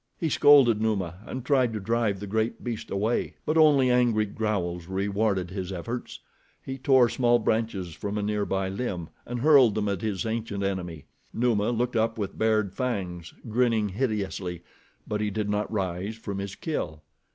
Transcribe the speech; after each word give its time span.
He 0.17 0.29
scolded 0.29 0.81
Numa 0.81 1.19
and 1.27 1.45
tried 1.45 1.73
to 1.73 1.79
drive 1.79 2.19
the 2.19 2.25
great 2.25 2.63
beast 2.63 2.89
away; 2.89 3.35
but 3.45 3.55
only 3.55 3.91
angry 3.91 4.25
growls 4.25 4.87
rewarded 4.87 5.51
his 5.51 5.71
efforts. 5.71 6.21
He 6.65 6.79
tore 6.79 7.07
small 7.07 7.37
branches 7.37 7.93
from 7.93 8.17
a 8.17 8.23
nearby 8.23 8.67
limb 8.67 9.09
and 9.27 9.41
hurled 9.41 9.75
them 9.75 9.87
at 9.87 10.01
his 10.01 10.25
ancient 10.25 10.63
enemy. 10.63 11.05
Numa 11.35 11.69
looked 11.69 11.95
up 11.95 12.17
with 12.17 12.35
bared 12.35 12.73
fangs, 12.73 13.31
grinning 13.47 13.89
hideously, 13.89 14.63
but 15.05 15.21
he 15.21 15.29
did 15.29 15.51
not 15.51 15.71
rise 15.71 16.15
from 16.15 16.39
his 16.39 16.55
kill. 16.55 17.03